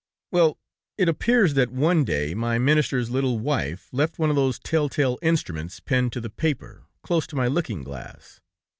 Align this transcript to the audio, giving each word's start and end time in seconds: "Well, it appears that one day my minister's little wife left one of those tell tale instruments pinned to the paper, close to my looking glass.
"Well, 0.31 0.57
it 0.97 1.07
appears 1.07 1.53
that 1.53 1.69
one 1.71 2.03
day 2.05 2.33
my 2.33 2.57
minister's 2.57 3.11
little 3.11 3.37
wife 3.37 3.87
left 3.91 4.17
one 4.17 4.31
of 4.31 4.35
those 4.35 4.57
tell 4.57 4.89
tale 4.89 5.19
instruments 5.21 5.79
pinned 5.79 6.11
to 6.13 6.19
the 6.19 6.31
paper, 6.31 6.87
close 7.03 7.27
to 7.27 7.35
my 7.35 7.45
looking 7.45 7.83
glass. 7.83 8.41